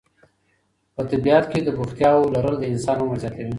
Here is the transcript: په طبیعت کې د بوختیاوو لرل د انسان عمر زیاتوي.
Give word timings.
په 0.95 1.01
طبیعت 1.11 1.45
کې 1.51 1.59
د 1.63 1.69
بوختیاوو 1.77 2.31
لرل 2.35 2.55
د 2.59 2.63
انسان 2.73 2.97
عمر 3.03 3.17
زیاتوي. 3.23 3.47